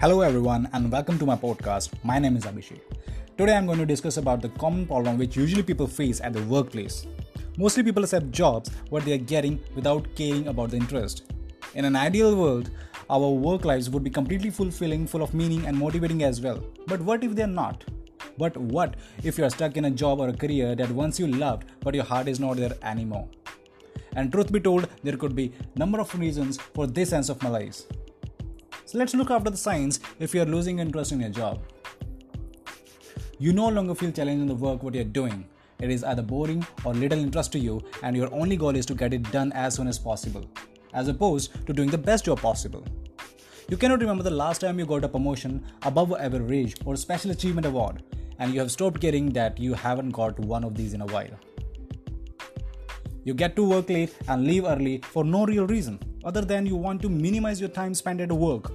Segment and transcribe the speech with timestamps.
[0.00, 1.92] Hello everyone and welcome to my podcast.
[2.04, 2.82] My name is Abhishek.
[3.36, 6.42] Today I'm going to discuss about the common problem which usually people face at the
[6.44, 7.08] workplace.
[7.56, 11.32] Mostly people accept jobs what they are getting without caring about the interest.
[11.74, 12.70] In an ideal world,
[13.10, 16.62] our work lives would be completely fulfilling, full of meaning and motivating as well.
[16.86, 17.84] But what if they're not?
[18.38, 18.94] But what
[19.24, 21.96] if you are stuck in a job or a career that once you loved but
[21.96, 23.28] your heart is not there anymore?
[24.14, 27.88] And truth be told, there could be number of reasons for this sense of malaise.
[28.88, 31.60] So let's look after the signs if you are losing interest in your job.
[33.38, 35.44] You no longer feel challenged in the work what you're doing.
[35.78, 38.94] It is either boring or little interest to you, and your only goal is to
[38.94, 40.42] get it done as soon as possible,
[40.94, 42.82] as opposed to doing the best job possible.
[43.68, 47.66] You cannot remember the last time you got a promotion above average or special achievement
[47.66, 48.02] award,
[48.38, 51.38] and you have stopped caring that you haven't got one of these in a while.
[53.24, 56.76] You get to work late and leave early for no real reason other than you
[56.76, 58.72] want to minimize your time spent at work.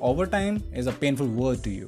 [0.00, 1.86] Overtime is a painful word to you.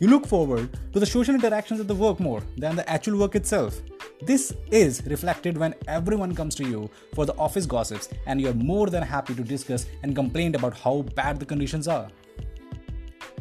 [0.00, 3.34] You look forward to the social interactions at the work more than the actual work
[3.34, 3.80] itself.
[4.22, 8.54] This is reflected when everyone comes to you for the office gossips and you are
[8.54, 12.08] more than happy to discuss and complain about how bad the conditions are.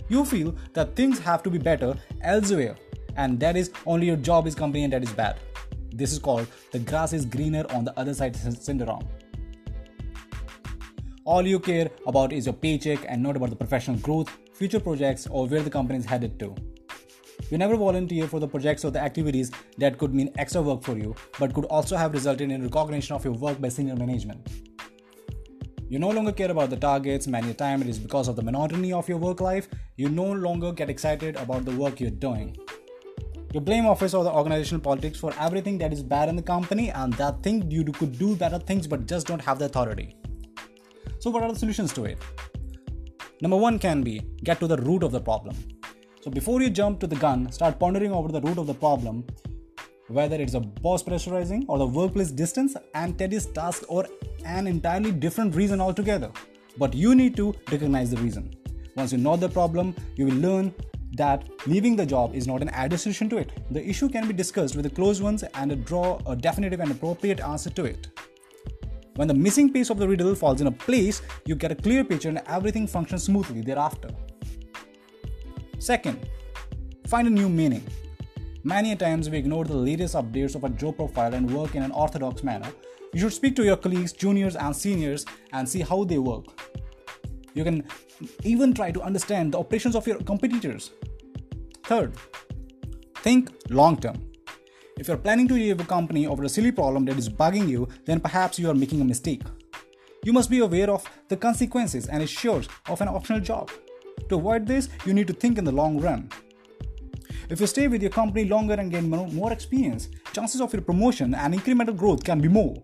[0.09, 2.75] You feel that things have to be better elsewhere
[3.15, 5.39] and that is only your job is complaining that is bad.
[5.93, 9.07] This is called the grass is greener on the other side syndrome.
[11.25, 15.25] All you care about is your paycheck and not about the professional growth, future projects,
[15.27, 16.53] or where the company is headed to.
[17.49, 20.97] You never volunteer for the projects or the activities that could mean extra work for
[20.97, 24.45] you, but could also have resulted in recognition of your work by senior management.
[25.87, 28.91] You no longer care about the targets, many times it is because of the monotony
[28.91, 32.57] of your work life, you no longer get excited about the work you're doing.
[33.53, 36.91] You blame office or the organizational politics for everything that is bad in the company
[36.91, 40.17] and that think you could do better things but just don't have the authority.
[41.23, 42.17] So, what are the solutions to it?
[43.39, 45.55] Number one can be get to the root of the problem.
[46.19, 49.25] So, before you jump to the gun, start pondering over the root of the problem,
[50.09, 54.05] whether it's a boss pressurizing or the workplace distance and tedious task or
[54.43, 56.29] an entirely different reason altogether.
[56.77, 58.53] But you need to recognize the reason.
[58.97, 60.75] Once you know the problem, you will learn
[61.13, 63.53] that leaving the job is not an added solution to it.
[63.71, 67.39] The issue can be discussed with the close ones and draw a definitive and appropriate
[67.39, 68.12] answer to it.
[69.15, 72.03] When the missing piece of the riddle falls in a place, you get a clear
[72.03, 74.09] picture and everything functions smoothly thereafter.
[75.77, 76.27] Second,
[77.07, 77.83] find a new meaning.
[78.63, 81.91] Many times we ignore the latest updates of a job profile and work in an
[81.91, 82.71] orthodox manner.
[83.13, 86.45] You should speak to your colleagues, juniors, and seniors and see how they work.
[87.53, 87.83] You can
[88.43, 90.91] even try to understand the operations of your competitors.
[91.83, 92.15] Third,
[93.17, 94.32] think long term.
[94.97, 97.87] If you're planning to leave a company over a silly problem that is bugging you,
[98.05, 99.41] then perhaps you are making a mistake.
[100.23, 103.71] You must be aware of the consequences and issues of an optional job.
[104.29, 106.29] To avoid this, you need to think in the long run.
[107.49, 111.33] If you stay with your company longer and gain more experience, chances of your promotion
[111.33, 112.75] and incremental growth can be more.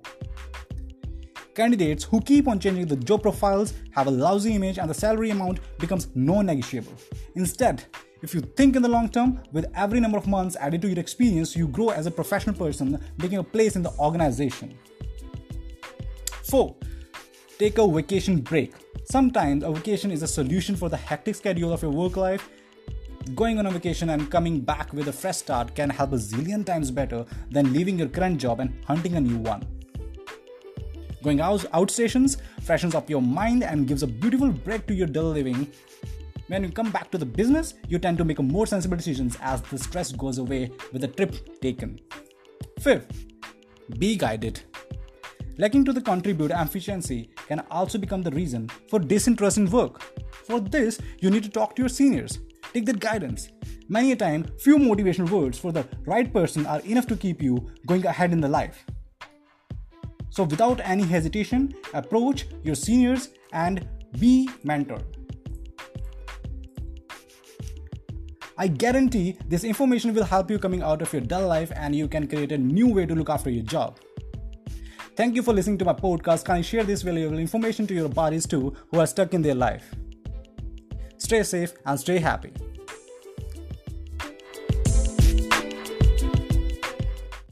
[1.54, 5.30] Candidates who keep on changing the job profiles have a lousy image and the salary
[5.30, 6.94] amount becomes non negotiable.
[7.36, 7.84] Instead,
[8.22, 11.00] if you think in the long term, with every number of months added to your
[11.00, 14.78] experience, you grow as a professional person, making a place in the organization.
[16.44, 16.76] 4.
[17.58, 18.74] Take a vacation break.
[19.06, 22.50] Sometimes a vacation is a solution for the hectic schedule of your work life.
[23.36, 26.66] Going on a vacation and coming back with a fresh start can help a zillion
[26.66, 29.66] times better than leaving your current job and hunting a new one.
[31.22, 35.32] Going out outstations freshens up your mind and gives a beautiful break to your dull
[35.32, 35.72] living
[36.50, 39.62] when you come back to the business, you tend to make more sensible decisions as
[39.62, 42.00] the stress goes away with the trip taken.
[42.80, 43.26] Fifth,
[44.00, 44.62] be guided.
[45.58, 50.02] Lacking to the contribute efficiency can also become the reason for disinterest in work.
[50.46, 52.40] For this, you need to talk to your seniors.
[52.74, 53.50] Take their guidance.
[53.88, 57.70] Many a time, few motivational words for the right person are enough to keep you
[57.86, 58.86] going ahead in the life.
[60.30, 63.88] So, without any hesitation, approach your seniors and
[64.20, 65.19] be mentored.
[68.62, 72.10] I guarantee this information will help you coming out of your dull life and you
[72.10, 73.98] can create a new way to look after your job.
[75.16, 76.44] Thank you for listening to my podcast.
[76.44, 79.56] Can you share this valuable information to your buddies too who are stuck in their
[79.56, 79.96] life?
[81.18, 82.52] Stay safe and stay happy.